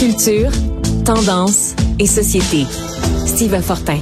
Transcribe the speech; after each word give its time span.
Culture, 0.00 0.50
tendance 1.04 1.74
et 1.98 2.06
société. 2.06 2.64
Steve 3.26 3.60
Fortin. 3.60 3.98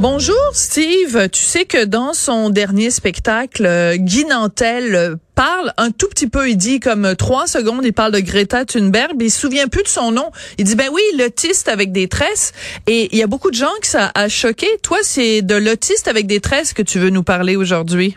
Bonjour 0.00 0.34
Steve, 0.52 1.28
tu 1.30 1.40
sais 1.40 1.66
que 1.66 1.84
dans 1.84 2.14
son 2.14 2.50
dernier 2.50 2.90
spectacle, 2.90 3.64
euh, 3.64 3.94
Guy 3.94 4.24
Nantel 4.24 4.96
euh, 4.96 5.14
parle 5.36 5.72
un 5.76 5.92
tout 5.92 6.08
petit 6.08 6.26
peu, 6.26 6.50
il 6.50 6.56
dit 6.56 6.80
comme 6.80 7.14
trois 7.14 7.46
secondes, 7.46 7.84
il 7.84 7.92
parle 7.92 8.10
de 8.10 8.18
Greta 8.18 8.64
Thunberg, 8.64 9.12
mais 9.16 9.26
il 9.26 9.30
se 9.30 9.38
souvient 9.38 9.68
plus 9.68 9.84
de 9.84 9.88
son 9.88 10.10
nom. 10.10 10.32
Il 10.58 10.64
dit 10.64 10.74
ben 10.74 10.88
oui, 10.92 11.02
l'autiste 11.16 11.68
avec 11.68 11.92
des 11.92 12.08
tresses 12.08 12.52
et 12.88 13.08
il 13.12 13.18
y 13.18 13.22
a 13.22 13.28
beaucoup 13.28 13.52
de 13.52 13.56
gens 13.56 13.70
que 13.80 13.86
ça 13.86 14.10
a 14.16 14.28
choqué. 14.28 14.66
Toi, 14.82 14.98
c'est 15.02 15.42
de 15.42 15.54
l'autiste 15.54 16.08
avec 16.08 16.26
des 16.26 16.40
tresses 16.40 16.72
que 16.72 16.82
tu 16.82 16.98
veux 16.98 17.10
nous 17.10 17.22
parler 17.22 17.54
aujourd'hui? 17.54 18.16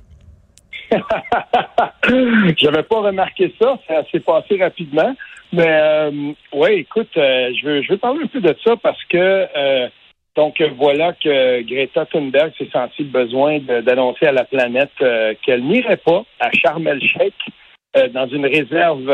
J'avais 2.57 2.83
pas 2.83 2.99
remarqué 2.99 3.53
ça, 3.59 3.77
ça 3.87 4.03
s'est 4.11 4.19
passé 4.19 4.57
rapidement. 4.61 5.15
Mais 5.53 5.67
euh, 5.67 6.11
ouais, 6.53 6.79
écoute, 6.79 7.09
euh, 7.17 7.51
je 7.59 7.65
veux 7.65 7.81
je 7.81 7.91
veux 7.91 7.97
parler 7.97 8.23
un 8.23 8.27
peu 8.27 8.39
de 8.39 8.55
ça 8.63 8.75
parce 8.77 9.03
que 9.05 9.17
euh, 9.17 9.89
donc 10.35 10.61
voilà 10.77 11.13
que 11.13 11.61
Greta 11.63 12.05
Thunberg 12.05 12.53
s'est 12.57 12.69
senti 12.71 13.03
le 13.03 13.09
besoin 13.09 13.59
d'annoncer 13.59 14.27
à 14.27 14.31
la 14.31 14.45
planète 14.45 14.91
qu'elle 15.43 15.63
n'irait 15.63 15.97
pas 15.97 16.23
à 16.39 16.49
Sharm 16.53 16.87
el-Sheikh 16.87 17.35
dans 18.13 18.27
une 18.27 18.45
réserve 18.45 19.13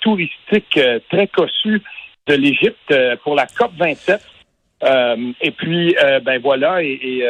touristique 0.00 0.80
très 1.10 1.26
cossue 1.26 1.82
de 2.26 2.34
l'Égypte 2.34 2.94
pour 3.22 3.34
la 3.34 3.46
COP 3.46 3.72
27. 3.76 4.22
et 5.42 5.50
puis 5.50 5.94
ben 6.22 6.40
voilà 6.40 6.82
et, 6.82 7.28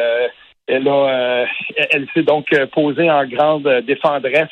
elle 0.69 0.89
a 0.89 1.47
elle 1.91 2.07
s'est 2.15 2.23
donc 2.23 2.47
posée 2.73 3.11
en 3.11 3.27
grande 3.27 3.69
défendresse 3.87 4.49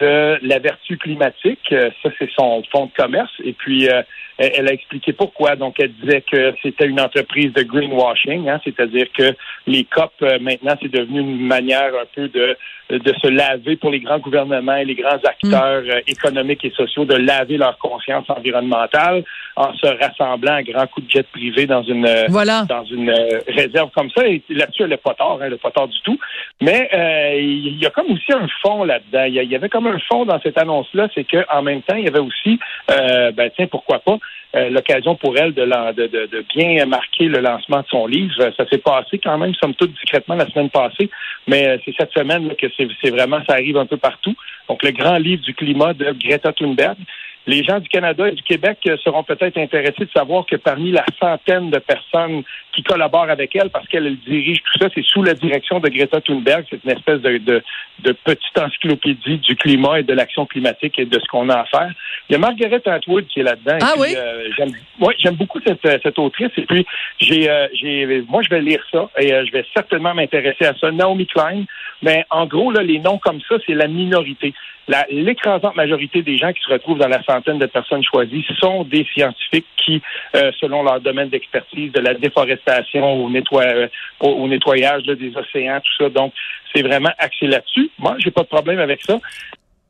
de 0.00 0.38
la 0.42 0.58
vertu 0.58 0.98
climatique. 0.98 1.72
Euh, 1.72 1.90
ça, 2.02 2.10
c'est 2.18 2.30
son 2.38 2.62
fonds 2.70 2.86
de 2.86 2.92
commerce. 2.96 3.32
Et 3.42 3.54
puis, 3.54 3.88
euh, 3.88 4.02
elle 4.38 4.68
a 4.68 4.72
expliqué 4.72 5.12
pourquoi. 5.14 5.56
Donc, 5.56 5.80
elle 5.80 5.92
disait 5.92 6.20
que 6.20 6.52
c'était 6.62 6.86
une 6.86 7.00
entreprise 7.00 7.52
de 7.54 7.62
greenwashing, 7.62 8.48
hein, 8.48 8.60
c'est-à-dire 8.62 9.06
que 9.16 9.34
les 9.66 9.84
COP, 9.84 10.12
euh, 10.22 10.38
maintenant, 10.38 10.74
c'est 10.82 10.92
devenu 10.92 11.20
une 11.20 11.46
manière 11.46 11.92
un 11.94 12.04
peu 12.14 12.28
de, 12.28 12.56
de 12.90 13.14
se 13.22 13.28
laver 13.28 13.76
pour 13.76 13.90
les 13.90 14.00
grands 14.00 14.18
gouvernements 14.18 14.76
et 14.76 14.84
les 14.84 14.94
grands 14.94 15.18
acteurs 15.24 15.82
mm. 15.82 16.00
économiques 16.08 16.64
et 16.64 16.70
sociaux 16.72 17.06
de 17.06 17.14
laver 17.14 17.56
leur 17.56 17.78
conscience 17.78 18.28
environnementale 18.28 19.24
en 19.56 19.72
se 19.74 19.86
rassemblant 19.86 20.56
à 20.56 20.62
grands 20.62 20.86
coups 20.86 21.06
de 21.06 21.10
jet 21.12 21.26
privé 21.32 21.66
dans 21.66 21.82
une 21.82 22.06
dans 22.68 22.84
une 22.84 23.12
réserve 23.48 23.90
comme 23.94 24.10
ça. 24.10 24.26
Et 24.26 24.42
là-dessus, 24.50 24.82
elle 24.82 24.90
n'est 24.90 24.98
pas 24.98 25.14
tort, 25.14 25.38
hein, 25.40 25.46
elle 25.46 25.52
n'est 25.52 25.58
pas 25.58 25.70
tort 25.70 25.88
du 25.88 26.00
tout. 26.02 26.18
Mais 26.60 26.90
il 27.40 27.78
y 27.78 27.86
a 27.86 27.90
comme 27.90 28.10
aussi 28.10 28.32
un 28.32 28.46
fond 28.62 28.84
là-dedans. 28.84 29.24
Il 29.24 29.34
y 29.34 29.54
avait 29.54 29.70
comme 29.70 29.85
un 29.86 29.98
fond 30.00 30.24
dans 30.24 30.40
cette 30.40 30.58
annonce-là, 30.58 31.08
c'est 31.14 31.24
qu'en 31.24 31.62
même 31.62 31.82
temps, 31.82 31.96
il 31.96 32.04
y 32.04 32.08
avait 32.08 32.20
aussi, 32.20 32.58
euh, 32.90 33.30
ben 33.32 33.50
tiens, 33.54 33.66
pourquoi 33.66 33.98
pas, 34.00 34.18
euh, 34.54 34.70
l'occasion 34.70 35.16
pour 35.16 35.36
elle 35.36 35.52
de, 35.52 35.64
de, 35.64 36.44
bien 36.54 36.86
marquer 36.86 37.24
le 37.24 37.40
lancement 37.40 37.80
de 37.80 37.86
son 37.88 38.06
livre. 38.06 38.34
Ça 38.56 38.66
s'est 38.68 38.78
passé 38.78 39.18
quand 39.18 39.36
même, 39.38 39.54
somme 39.54 39.74
toute, 39.74 39.92
discrètement 39.92 40.34
la 40.34 40.46
semaine 40.46 40.70
passée, 40.70 41.10
mais 41.46 41.66
euh, 41.66 41.78
c'est 41.84 41.94
cette 41.98 42.12
semaine 42.12 42.54
que 42.56 42.66
c'est 42.76 43.10
vraiment, 43.10 43.40
ça 43.46 43.54
arrive 43.54 43.76
un 43.76 43.86
peu 43.86 43.96
partout. 43.96 44.34
Donc, 44.68 44.82
le 44.82 44.92
grand 44.92 45.18
livre 45.18 45.42
du 45.42 45.54
climat 45.54 45.92
de 45.94 46.12
Greta 46.12 46.52
Thunberg. 46.52 46.96
Les 47.46 47.62
gens 47.62 47.78
du 47.78 47.88
Canada 47.88 48.28
et 48.28 48.32
du 48.32 48.42
Québec 48.42 48.78
seront 49.04 49.22
peut-être 49.22 49.56
intéressés 49.56 50.04
de 50.04 50.10
savoir 50.14 50.46
que 50.46 50.56
parmi 50.56 50.90
la 50.90 51.04
centaine 51.20 51.70
de 51.70 51.78
personnes 51.78 52.42
qui 52.74 52.82
collaborent 52.82 53.30
avec 53.30 53.54
elle, 53.54 53.70
parce 53.70 53.86
qu'elle 53.88 54.16
dirige 54.16 54.58
tout 54.62 54.78
ça, 54.80 54.88
c'est 54.94 55.04
sous 55.04 55.22
la 55.22 55.34
direction 55.34 55.78
de 55.78 55.88
Greta 55.88 56.20
Thunberg. 56.20 56.64
C'est 56.68 56.82
une 56.84 56.90
espèce 56.90 57.20
de, 57.20 57.62
de, 58.00 58.12
petite 58.24 58.58
encyclopédie 58.58 59.38
du 59.38 59.56
climat 59.56 60.00
et 60.00 60.02
de 60.02 60.12
l'action 60.12 60.44
climatique 60.44 60.98
et 60.98 61.06
de 61.06 61.18
ce 61.18 61.24
qu'on 61.26 61.48
a 61.48 61.60
à 61.60 61.64
faire. 61.66 61.90
Il 62.28 62.32
y 62.32 62.36
a 62.36 62.38
Margaret 62.38 62.82
Atwood 62.86 63.26
qui 63.28 63.40
est 63.40 63.44
là-dedans. 63.44 63.78
Ah 63.80 63.94
oui? 63.98 64.08
Euh, 64.16 64.48
j'aime, 64.56 64.72
j'aime 65.18 65.34
beaucoup 65.34 65.60
cette, 65.64 66.02
cette 66.02 66.18
autrice. 66.18 66.50
Et 66.56 66.62
puis, 66.62 66.84
j'ai, 67.18 67.48
euh, 67.48 67.68
j'ai, 67.74 68.24
moi, 68.28 68.42
je 68.42 68.50
vais 68.50 68.60
lire 68.60 68.82
ça 68.92 69.08
et 69.18 69.32
euh, 69.32 69.44
je 69.46 69.52
vais 69.52 69.64
certainement 69.72 70.14
m'intéresser 70.14 70.66
à 70.66 70.74
ça. 70.74 70.90
Naomi 70.90 71.26
Klein. 71.26 71.64
Mais 72.02 72.24
en 72.30 72.46
gros, 72.46 72.70
là, 72.70 72.82
les 72.82 72.98
noms 72.98 73.18
comme 73.18 73.40
ça, 73.48 73.56
c'est 73.66 73.74
la 73.74 73.88
minorité 73.88 74.52
l'écrasante 75.10 75.76
majorité 75.76 76.22
des 76.22 76.38
gens 76.38 76.52
qui 76.52 76.62
se 76.62 76.70
retrouvent 76.70 76.98
dans 76.98 77.08
la 77.08 77.22
centaine 77.24 77.58
de 77.58 77.66
personnes 77.66 78.04
choisies 78.04 78.44
sont 78.58 78.84
des 78.84 79.04
scientifiques 79.14 79.66
qui, 79.76 80.00
euh, 80.34 80.52
selon 80.60 80.82
leur 80.82 81.00
domaine 81.00 81.28
d'expertise, 81.28 81.92
de 81.92 82.00
la 82.00 82.14
déforestation 82.14 83.24
au, 83.24 83.30
euh, 83.30 83.88
au, 84.20 84.48
nettoyage 84.48 85.02
des 85.04 85.36
océans, 85.36 85.80
tout 85.80 86.04
ça. 86.04 86.08
Donc, 86.10 86.32
c'est 86.74 86.82
vraiment 86.82 87.10
axé 87.18 87.46
là-dessus. 87.46 87.90
Moi, 87.98 88.16
j'ai 88.18 88.30
pas 88.30 88.42
de 88.42 88.48
problème 88.48 88.78
avec 88.78 89.02
ça. 89.02 89.18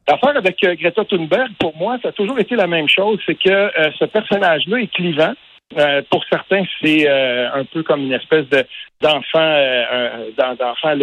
L'affaire 0.09 0.37
avec 0.37 0.63
euh, 0.65 0.75
Greta 0.75 1.05
Thunberg, 1.05 1.51
pour 1.59 1.77
moi, 1.77 1.99
ça 2.03 2.09
a 2.09 2.13
toujours 2.13 2.39
été 2.39 2.55
la 2.55 2.67
même 2.67 2.89
chose. 2.89 3.19
C'est 3.27 3.35
que 3.35 3.71
ce 3.99 4.05
personnage-là 4.05 4.79
est 4.79 4.93
clivant. 4.93 5.35
Euh, 5.77 6.01
pour 6.11 6.25
certains, 6.31 6.63
c'est 6.81 7.09
euh, 7.09 7.53
un 7.53 7.65
peu 7.65 7.83
comme 7.83 8.03
une 8.03 8.13
espèce 8.13 8.49
de 8.49 8.65
d'enfant 9.01 9.41
euh, 9.41 10.31
d'enfant 10.39 10.95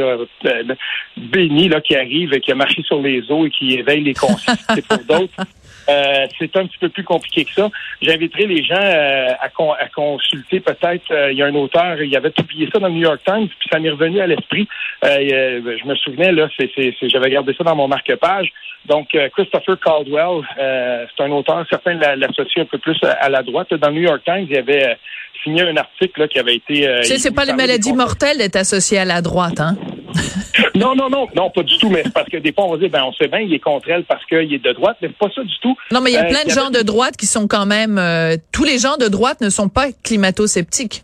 béni 1.18 1.68
là, 1.68 1.82
qui 1.82 1.96
arrive 1.96 2.34
et 2.34 2.40
qui 2.40 2.52
a 2.52 2.56
marché 2.56 2.82
sur 2.84 3.02
les 3.02 3.30
eaux 3.30 3.46
et 3.46 3.50
qui 3.50 3.74
éveille 3.74 4.02
les 4.02 4.14
consciences. 4.14 4.66
pour 4.88 5.00
d'autres, 5.00 5.44
euh, 5.90 6.28
c'est 6.40 6.56
un 6.56 6.66
petit 6.66 6.78
peu 6.78 6.90
plus 6.90 7.04
compliqué 7.04 7.46
que 7.46 7.52
ça. 7.52 7.70
J'inviterai 8.02 8.46
les 8.46 8.64
gens 8.64 8.76
euh, 8.76 9.30
à, 9.40 9.48
à, 9.48 9.88
consulter 9.90 10.60
peut-être. 10.60 11.12
Euh, 11.12 11.32
il 11.32 11.38
y 11.38 11.44
a 11.44 11.46
un 11.46 11.56
auteur, 11.56 12.02
il 12.02 12.16
avait 12.16 12.30
publié 12.30 12.70
ça 12.72 12.80
dans 12.80 12.88
le 12.88 12.94
New 12.94 13.02
York 13.02 13.22
Times, 13.26 13.48
puis 13.60 13.70
ça 13.72 13.80
m'est 13.80 13.90
revenu 13.90 14.20
à 14.22 14.28
l'esprit. 14.28 14.68
je 15.04 15.86
me 15.86 15.96
souvenais 15.96 16.32
là, 16.32 16.48
c'est, 16.58 16.70
j'avais 17.10 17.30
gardé 17.30 17.54
ça 17.58 17.64
dans 17.64 17.76
mon 17.76 17.88
marque-page. 17.88 18.52
Donc 18.86 19.10
Christopher 19.36 19.78
Caldwell, 19.80 20.42
c'est 20.58 21.24
un 21.24 21.32
auteur, 21.32 21.66
certains 21.70 21.94
l'associent 21.94 22.64
un 22.64 22.66
peu 22.66 22.78
plus 22.78 22.98
à, 23.04 23.30
la 23.30 23.44
droite. 23.44 23.74
Dans 23.74 23.90
le 23.90 23.96
New 23.96 24.02
York 24.02 24.22
Times, 24.26 24.48
il 24.50 24.58
avait 24.58 24.98
signé 25.44 25.62
un 25.64 25.78
article 25.78 26.28
qui 26.28 26.40
avait 26.40 26.56
été. 26.56 27.04
c'est 27.04 27.34
pas 27.34 27.46
les 27.46 27.54
maladies 27.54 27.94
mortelles 27.94 28.38
d'être 28.38 28.58
associé 28.58 29.00
à 29.00 29.06
la 29.06 29.22
droite, 29.22 29.60
hein? 29.60 29.78
non, 30.76 30.96
non, 30.96 31.10
non, 31.10 31.28
non, 31.36 31.50
pas 31.50 31.64
du 31.64 31.78
tout. 31.78 31.90
Mais 31.90 32.04
parce 32.14 32.30
que 32.30 32.38
des 32.38 32.54
fois, 32.54 32.66
on 32.66 32.72
va 32.72 32.78
dire, 32.78 32.90
ben, 32.90 33.04
on 33.04 33.14
sait 33.14 33.28
bien, 33.28 33.40
il 33.40 33.54
est 33.54 33.60
contre 33.60 33.90
elle 33.90 34.04
parce 34.04 34.26
qu'il 34.26 34.54
est 34.54 34.64
de 34.64 34.72
droite, 34.72 34.98
mais 35.02 35.10
pas 35.10 35.30
ça 35.34 35.44
du 35.44 35.58
tout. 35.62 35.76
Non, 35.92 36.02
mais 36.02 36.12
il 36.12 36.14
y 36.14 36.18
a 36.18 36.26
euh, 36.26 36.30
plein 36.30 36.44
de 36.46 36.50
gens 36.50 36.70
de 36.70 36.82
droite 36.82 37.18
qui 37.18 37.26
sont 37.26 37.48
quand 37.48 37.66
même. 37.66 37.98
Euh, 37.98 38.38
tous 38.52 38.64
les 38.64 38.78
gens 38.78 38.98
de 38.98 39.08
droite 39.08 39.42
ne 39.42 39.50
sont 39.50 39.70
pas 39.70 39.92
climato-sceptiques. 39.92 41.04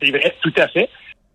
C'est 0.00 0.10
vrai, 0.10 0.34
tout 0.42 0.52
à 0.56 0.68
fait. 0.68 0.88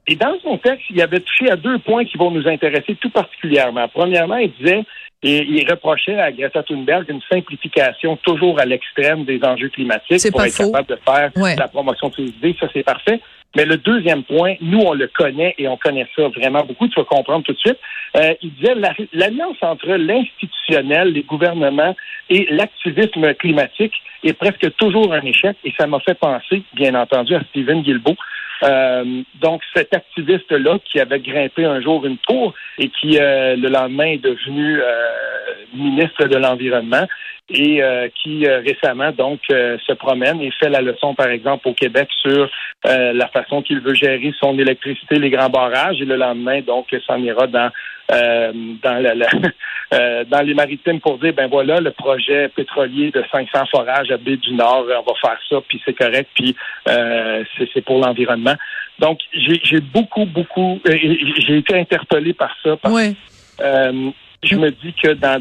Et 0.07 0.15
dans 0.15 0.33
son 0.41 0.57
texte, 0.57 0.85
il 0.89 1.01
avait 1.01 1.19
touché 1.19 1.49
à 1.49 1.55
deux 1.55 1.79
points 1.79 2.05
qui 2.05 2.17
vont 2.17 2.31
nous 2.31 2.47
intéresser 2.47 2.95
tout 2.99 3.09
particulièrement. 3.09 3.87
Premièrement, 3.87 4.37
il 4.37 4.51
disait 4.59 4.83
et 5.23 5.45
il 5.47 5.69
reprochait 5.69 6.19
à 6.19 6.31
Greta 6.31 6.63
Thunberg 6.63 7.05
une 7.09 7.21
simplification 7.31 8.17
toujours 8.17 8.59
à 8.59 8.65
l'extrême 8.65 9.23
des 9.23 9.39
enjeux 9.43 9.69
climatiques 9.69 10.31
pour 10.31 10.43
être 10.43 10.57
capable 10.57 10.87
de 10.87 10.97
faire 11.05 11.31
la 11.35 11.67
promotion 11.67 12.09
de 12.09 12.15
ses 12.15 12.23
idées. 12.23 12.55
Ça, 12.59 12.67
c'est 12.73 12.83
parfait. 12.83 13.19
Mais 13.55 13.65
le 13.65 13.77
deuxième 13.77 14.23
point, 14.23 14.55
nous, 14.61 14.79
on 14.79 14.93
le 14.93 15.07
connaît 15.07 15.53
et 15.57 15.67
on 15.67 15.77
connaît 15.77 16.07
ça 16.15 16.29
vraiment 16.29 16.63
beaucoup. 16.63 16.87
Tu 16.87 16.99
vas 16.99 17.05
comprendre 17.05 17.43
tout 17.43 17.53
de 17.53 17.59
suite. 17.59 17.77
Euh, 18.15 18.33
il 18.41 18.53
disait 18.53 18.75
l'alliance 19.13 19.57
entre 19.61 19.89
l'institutionnel, 19.89 21.09
les 21.09 21.23
gouvernements 21.23 21.95
et 22.29 22.47
l'activisme 22.49 23.33
climatique 23.35 23.93
est 24.23 24.33
presque 24.33 24.73
toujours 24.77 25.13
un 25.13 25.21
échec. 25.21 25.57
Et 25.65 25.73
ça 25.77 25.85
m'a 25.85 25.99
fait 25.99 26.17
penser, 26.17 26.63
bien 26.73 26.95
entendu, 26.95 27.35
à 27.35 27.41
Stephen 27.49 27.81
Guilbeault. 27.81 28.15
Euh, 28.63 29.23
donc, 29.41 29.61
cet 29.75 29.93
activiste-là 29.93 30.77
qui 30.85 30.99
avait 30.99 31.19
grimpé 31.19 31.65
un 31.65 31.81
jour 31.81 32.05
une 32.05 32.17
tour 32.17 32.53
et 32.77 32.89
qui, 32.89 33.17
euh, 33.19 33.55
le 33.55 33.69
lendemain, 33.69 34.05
est 34.05 34.23
devenu 34.23 34.79
euh, 34.79 35.50
ministre 35.73 36.25
de 36.25 36.37
l'Environnement, 36.37 37.07
et 37.53 37.83
euh, 37.83 38.07
qui 38.21 38.45
euh, 38.45 38.59
récemment 38.59 39.11
donc 39.11 39.39
euh, 39.51 39.77
se 39.85 39.93
promène 39.93 40.41
et 40.41 40.51
fait 40.51 40.69
la 40.69 40.81
leçon 40.81 41.13
par 41.13 41.27
exemple 41.27 41.67
au 41.67 41.73
Québec 41.73 42.07
sur 42.21 42.49
la 42.83 43.27
façon 43.27 43.61
qu'il 43.61 43.79
veut 43.79 43.93
gérer 43.93 44.33
son 44.39 44.57
électricité, 44.57 45.19
les 45.19 45.29
grands 45.29 45.49
barrages. 45.49 46.01
Et 46.01 46.05
le 46.05 46.15
lendemain 46.15 46.61
donc 46.61 46.87
s'en 47.05 47.17
ira 47.17 47.45
dans 47.45 47.69
dans 48.09 49.03
la, 49.03 49.13
dans 50.25 50.41
les 50.41 50.53
maritimes 50.55 50.99
pour 50.99 51.19
dire 51.19 51.33
ben 51.33 51.47
voilà 51.47 51.79
le 51.79 51.91
projet 51.91 52.49
pétrolier 52.49 53.11
de 53.11 53.23
500 53.31 53.65
forages 53.67 54.09
à 54.09 54.17
baie 54.17 54.37
du 54.37 54.53
Nord 54.53 54.85
on 54.87 55.11
va 55.11 55.13
faire 55.21 55.39
ça 55.47 55.57
puis 55.67 55.79
c'est 55.85 55.93
correct 55.93 56.27
puis 56.33 56.55
c'est 56.85 57.85
pour 57.85 57.99
l'environnement. 57.99 58.55
Donc 58.97 59.19
j'ai 59.31 59.79
beaucoup 59.79 60.25
beaucoup 60.25 60.81
j'ai 60.85 61.57
été 61.57 61.77
interpellé 61.77 62.33
par 62.33 62.55
ça 62.63 62.77
parce, 62.77 63.13
je 64.43 64.55
me 64.55 64.71
dis 64.71 64.93
que 64.93 65.13
dans 65.13 65.39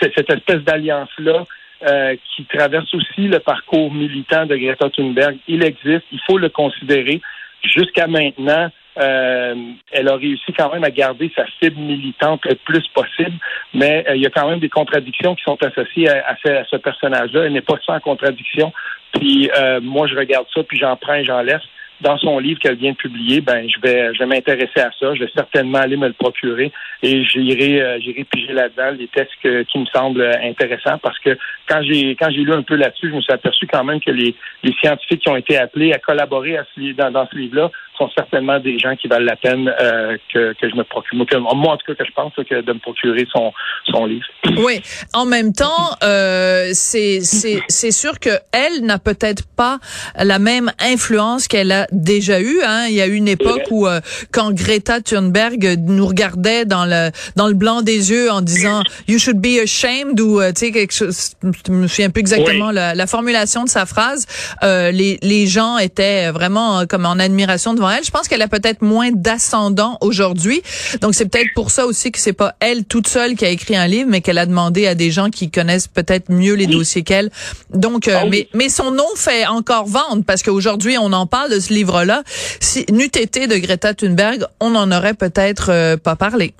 cette 0.00 0.30
espèce 0.30 0.62
d'alliance-là 0.62 1.44
euh, 1.86 2.16
qui 2.34 2.44
traverse 2.46 2.92
aussi 2.92 3.28
le 3.28 3.38
parcours 3.38 3.92
militant 3.92 4.46
de 4.46 4.56
Greta 4.56 4.90
Thunberg. 4.90 5.36
Il 5.46 5.62
existe, 5.62 6.04
il 6.10 6.18
faut 6.26 6.36
le 6.36 6.48
considérer. 6.48 7.20
Jusqu'à 7.62 8.08
maintenant, 8.08 8.68
euh, 8.98 9.54
elle 9.92 10.08
a 10.08 10.16
réussi 10.16 10.52
quand 10.54 10.72
même 10.72 10.82
à 10.82 10.90
garder 10.90 11.30
sa 11.36 11.44
cible 11.62 11.78
militante 11.78 12.44
le 12.46 12.56
plus 12.56 12.84
possible, 12.88 13.36
mais 13.74 14.04
euh, 14.08 14.16
il 14.16 14.22
y 14.22 14.26
a 14.26 14.30
quand 14.30 14.48
même 14.48 14.58
des 14.58 14.68
contradictions 14.68 15.36
qui 15.36 15.44
sont 15.44 15.62
associées 15.62 16.08
à, 16.08 16.36
ce, 16.44 16.76
personnage-là. 16.76 17.44
Elle 17.44 17.52
n'est 17.52 17.60
pas 17.60 17.78
sans 17.86 18.00
contradiction. 18.00 18.72
Puis 19.12 19.48
moi, 19.80 20.08
je 20.08 20.16
regarde 20.16 20.46
ça, 20.52 20.64
puis 20.64 20.78
j'en 20.78 20.96
prends, 20.96 21.22
j'en 21.22 21.42
laisse. 21.42 21.62
Dans 22.00 22.16
son 22.18 22.38
livre 22.38 22.60
qu'elle 22.60 22.76
vient 22.76 22.92
de 22.92 22.96
publier, 22.96 23.40
ben 23.40 23.68
je 23.68 23.80
vais 23.80 24.14
je 24.14 24.18
vais 24.20 24.26
m'intéresser 24.26 24.80
à 24.80 24.90
ça. 24.98 25.14
Je 25.14 25.24
vais 25.24 25.30
certainement 25.34 25.78
aller 25.78 25.96
me 25.96 26.06
le 26.06 26.12
procurer 26.12 26.72
et 27.02 27.24
j'irai 27.24 27.82
euh, 27.82 28.00
j'irai 28.00 28.24
piger 28.24 28.52
là-dedans 28.52 28.96
les 28.98 29.08
textes 29.08 29.34
qui 29.40 29.78
me 29.78 29.86
semblent 29.86 30.30
intéressants 30.42 30.98
parce 30.98 31.18
que 31.18 31.36
quand 31.68 31.82
j'ai 31.82 32.12
quand 32.16 32.30
j'ai 32.30 32.42
lu 32.42 32.52
un 32.52 32.62
peu 32.62 32.76
là-dessus, 32.76 33.10
je 33.10 33.16
me 33.16 33.20
suis 33.20 33.32
aperçu 33.32 33.66
quand 33.66 33.84
même 33.84 34.00
que 34.00 34.10
les, 34.10 34.34
les 34.62 34.72
scientifiques 34.74 35.22
qui 35.22 35.28
ont 35.28 35.36
été 35.36 35.56
appelés 35.56 35.92
à 35.92 35.98
collaborer 35.98 36.56
à 36.56 36.64
ce, 36.74 36.92
dans, 36.92 37.10
dans 37.10 37.26
ce 37.26 37.36
livre-là 37.36 37.70
sont 37.98 38.08
certainement 38.16 38.60
des 38.60 38.78
gens 38.78 38.96
qui 38.96 39.08
valent 39.08 39.24
la 39.24 39.36
peine 39.36 39.68
euh, 39.80 40.16
que, 40.32 40.54
que 40.54 40.70
je 40.70 40.76
me 40.76 40.84
procure. 40.84 41.18
Moi, 41.18 41.72
en 41.72 41.76
tout 41.76 41.86
cas, 41.86 41.94
que 41.94 42.04
je 42.04 42.12
pense 42.12 42.32
que 42.34 42.60
de 42.60 42.72
me 42.72 42.78
procurer 42.78 43.26
son, 43.32 43.52
son 43.90 44.06
livre. 44.06 44.26
Oui. 44.58 44.80
En 45.14 45.24
même 45.24 45.52
temps, 45.52 45.96
euh, 46.02 46.70
c'est 46.72 47.20
c'est 47.20 47.90
sûr 47.90 48.18
que 48.18 48.30
elle 48.52 48.84
n'a 48.84 48.98
peut-être 48.98 49.44
pas 49.56 49.78
la 50.16 50.38
même 50.38 50.72
influence 50.80 51.48
qu'elle 51.48 51.72
a 51.72 51.86
déjà 51.92 52.40
eue. 52.40 52.60
Hein. 52.64 52.86
Il 52.88 52.94
y 52.94 53.00
a 53.00 53.06
eu 53.06 53.14
une 53.14 53.28
époque 53.28 53.62
où 53.70 53.86
euh, 53.86 54.00
quand 54.32 54.52
Greta 54.52 55.00
Thunberg 55.00 55.76
nous 55.78 56.06
regardait 56.06 56.64
dans 56.64 56.84
le 56.84 57.10
dans 57.36 57.46
le 57.46 57.54
blanc 57.54 57.82
des 57.82 58.10
yeux 58.10 58.30
en 58.30 58.40
disant 58.40 58.82
"You 59.06 59.18
should 59.18 59.40
be 59.40 59.60
ashamed" 59.62 60.20
ou 60.20 60.40
tu 60.40 60.52
sais 60.56 60.72
quelque 60.72 60.94
chose. 60.94 61.32
Je 61.42 61.72
me 61.72 61.86
souviens 61.86 62.10
plus 62.10 62.20
exactement 62.20 62.70
la, 62.70 62.94
la, 62.94 63.06
formulation 63.06 63.64
de 63.64 63.68
sa 63.68 63.86
phrase. 63.86 64.26
les 64.62 65.18
les 65.22 65.46
gens 65.46 65.78
étaient 65.78 66.30
vraiment 66.30 66.84
comme 66.86 67.06
en 67.06 67.18
admiration 67.18 67.74
devant 67.74 67.87
je 68.02 68.10
pense 68.10 68.28
qu'elle 68.28 68.42
a 68.42 68.48
peut-être 68.48 68.82
moins 68.82 69.10
d'ascendant 69.12 69.98
aujourd'hui. 70.00 70.62
Donc 71.00 71.14
c'est 71.14 71.26
peut-être 71.26 71.50
pour 71.54 71.70
ça 71.70 71.86
aussi 71.86 72.12
que 72.12 72.18
c'est 72.18 72.32
pas 72.32 72.54
elle 72.60 72.84
toute 72.84 73.08
seule 73.08 73.34
qui 73.34 73.44
a 73.44 73.48
écrit 73.48 73.76
un 73.76 73.86
livre, 73.86 74.08
mais 74.10 74.20
qu'elle 74.20 74.38
a 74.38 74.46
demandé 74.46 74.86
à 74.86 74.94
des 74.94 75.10
gens 75.10 75.30
qui 75.30 75.50
connaissent 75.50 75.88
peut-être 75.88 76.30
mieux 76.30 76.54
les 76.54 76.66
dossiers 76.66 77.02
qu'elle. 77.02 77.30
Donc, 77.72 78.08
euh, 78.08 78.20
ah 78.22 78.26
mais 78.30 78.48
mais 78.54 78.68
son 78.68 78.90
nom 78.90 79.06
fait 79.16 79.46
encore 79.46 79.86
vendre 79.86 80.24
parce 80.26 80.42
qu'aujourd'hui 80.42 80.96
on 80.98 81.12
en 81.12 81.26
parle 81.26 81.50
de 81.50 81.60
ce 81.60 81.72
livre-là. 81.72 82.22
Si 82.60 82.84
n'eût 82.90 83.04
été 83.04 83.46
de 83.46 83.56
Greta 83.56 83.94
Thunberg, 83.94 84.44
on 84.60 84.70
n'en 84.70 84.90
aurait 84.90 85.14
peut-être 85.14 85.70
euh, 85.70 85.96
pas 85.96 86.16
parlé. 86.16 86.54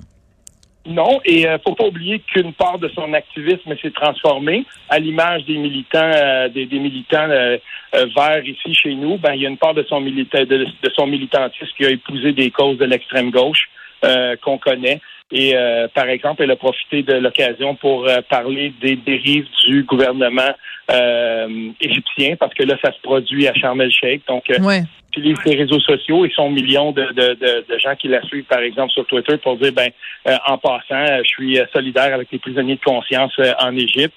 Non, 0.85 1.19
et 1.25 1.47
euh, 1.47 1.57
faut 1.59 1.75
pas 1.75 1.85
oublier 1.85 2.19
qu'une 2.19 2.53
part 2.53 2.79
de 2.79 2.87
son 2.89 3.13
activisme 3.13 3.75
s'est 3.81 3.91
transformée 3.91 4.65
à 4.87 4.97
l'image 4.97 5.43
des 5.45 5.57
militants, 5.57 5.99
euh, 5.99 6.47
des, 6.47 6.65
militants 6.67 7.29
euh, 7.29 7.57
euh, 7.95 8.07
verts 8.15 8.45
ici 8.45 8.73
chez 8.73 8.95
nous. 8.95 9.17
Ben, 9.17 9.33
il 9.33 9.41
y 9.41 9.45
a 9.45 9.49
une 9.49 9.57
part 9.57 9.73
de 9.73 9.83
son 9.83 9.99
milita 9.99 10.45
de, 10.45 10.65
son 10.95 11.05
militantisme 11.05 11.73
qui 11.77 11.85
a 11.85 11.89
épousé 11.89 12.31
des 12.31 12.49
causes 12.49 12.77
de 12.77 12.85
l'extrême 12.85 13.29
gauche 13.29 13.69
qu'on 14.41 14.57
connaît. 14.57 15.01
Et 15.31 15.53
par 15.93 16.09
exemple, 16.09 16.41
elle 16.41 16.51
a 16.51 16.55
profité 16.55 17.03
de 17.03 17.13
l'occasion 17.13 17.75
pour 17.75 18.07
parler 18.29 18.73
des 18.81 18.95
dérives 18.95 19.47
du 19.67 19.83
gouvernement 19.83 20.55
égyptien, 21.79 22.35
parce 22.35 22.53
que 22.55 22.63
là, 22.63 22.77
ça 22.83 22.91
se 22.91 22.99
produit 23.01 23.47
à 23.47 23.53
Sharm 23.53 23.79
el-Sheikh. 23.79 24.23
Donc, 24.27 24.45
ouais 24.59 24.81
utilise 25.11 25.37
ses 25.43 25.55
réseaux 25.55 25.79
sociaux 25.79 26.25
et 26.25 26.31
son 26.35 26.49
million 26.49 26.91
de, 26.91 27.03
de, 27.13 27.33
de, 27.67 27.77
gens 27.79 27.95
qui 27.95 28.07
la 28.07 28.21
suivent, 28.23 28.45
par 28.45 28.59
exemple, 28.59 28.91
sur 28.91 29.05
Twitter 29.05 29.37
pour 29.37 29.57
dire, 29.57 29.71
ben, 29.73 29.89
euh, 30.27 30.35
en 30.47 30.57
passant, 30.57 31.05
je 31.23 31.27
suis 31.27 31.59
euh, 31.59 31.65
solidaire 31.73 32.13
avec 32.13 32.29
les 32.31 32.39
prisonniers 32.39 32.75
de 32.75 32.81
conscience 32.81 33.33
euh, 33.39 33.53
en 33.59 33.75
Égypte. 33.75 34.13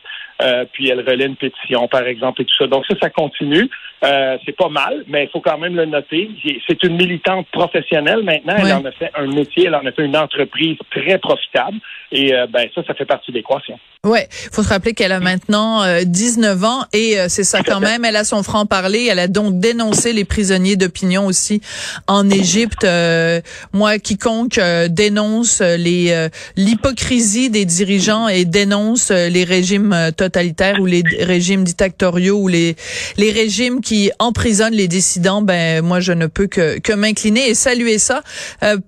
Puis 0.73 0.89
elle 0.89 1.01
relaie 1.01 1.27
une 1.27 1.37
pétition, 1.37 1.89
par 1.89 2.07
exemple, 2.07 2.43
et 2.43 2.45
tout 2.45 2.55
ça. 2.59 2.67
Donc 2.67 2.85
ça, 2.87 2.95
ça 3.01 3.11
continue. 3.11 3.69
c'est 4.03 4.57
pas 4.57 4.69
mal, 4.69 5.05
mais 5.09 5.25
il 5.25 5.31
faut 5.31 5.41
quand 5.41 5.59
même 5.59 5.77
le 5.77 5.87
noter. 5.87 6.31
C'est 6.69 6.83
une 6.83 6.97
militante 6.97 7.47
professionnelle 7.53 8.23
maintenant. 8.23 8.57
Elle 8.59 8.73
en 8.73 8.85
a 8.85 8.93
fait 8.93 9.11
un 9.15 9.27
métier, 9.27 9.67
elle 9.67 9.75
en 9.75 9.87
a 9.87 9.93
fait 9.93 10.05
une 10.05 10.17
entreprise 10.17 10.77
très 10.91 11.19
profitable. 11.19 11.79
Et 12.11 12.33
ben 12.51 12.69
ça, 12.75 12.83
ça 12.87 12.95
fait 12.95 13.07
partie 13.07 13.31
de 13.31 13.37
l'équation. 13.37 13.79
Ouais, 14.05 14.27
faut 14.53 14.65
se 14.65 14.69
rappeler 14.69 14.95
qu'elle 14.95 15.13
a 15.13 15.21
maintenant 15.21 15.83
19 16.05 16.65
ans 16.65 16.83
et 16.93 17.17
c'est 17.29 17.45
ça 17.45 17.63
quand 17.63 17.81
même. 17.81 18.05
Elle 18.05 18.17
a 18.17 18.25
son 18.25 18.43
franc 18.43 18.67
parler. 18.67 19.09
Elle 19.11 19.21
a 19.21 19.29
donc 19.29 19.61
dénoncé 19.61 20.13
les 20.13 20.25
prisonniers 20.25 20.77
d'opinion 20.77 21.27
aussi 21.27 21.61
en 22.09 22.29
Égypte. 22.29 22.85
Euh, 22.85 23.41
moi, 23.73 23.99
quiconque 23.99 24.59
euh, 24.59 24.89
dénonce 24.89 25.61
les 25.61 26.13
euh, 26.13 26.29
l'hypocrisie 26.57 27.51
des 27.51 27.65
dirigeants 27.65 28.29
et 28.29 28.45
dénonce 28.45 29.11
les 29.11 29.45
régimes 29.45 30.11
totalitaires 30.25 30.81
ou 30.81 30.87
les 30.87 31.03
régimes 31.21 31.65
dictatoriaux 31.65 32.39
ou 32.39 32.49
les 32.49 32.77
les 33.17 33.31
régimes 33.31 33.81
qui 33.81 34.11
emprisonnent 34.19 34.79
les 34.85 34.89
dissidents, 34.89 35.43
ben 35.43 35.83
moi 35.83 36.01
je 36.01 36.13
ne 36.13 36.27
peux 36.27 36.47
que 36.47 36.79
que 36.79 36.93
m'incliner 36.93 37.49
et 37.49 37.55
saluer 37.55 37.99
ça. 37.99 38.23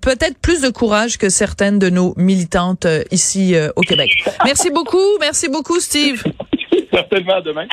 Peut-être 0.07 0.37
plus 0.47 0.61
de 0.61 0.69
courage 0.69 1.17
que 1.17 1.29
certaines 1.29 1.79
de 1.79 1.89
nos 1.89 2.13
militantes 2.17 2.87
ici 3.11 3.55
au 3.75 3.81
Québec. 3.81 4.11
Merci 4.45 4.69
beaucoup, 4.69 5.09
merci 5.19 5.47
beaucoup 5.49 5.79
Steve. 5.79 6.23
Certainement 6.91 7.41
demain. 7.41 7.67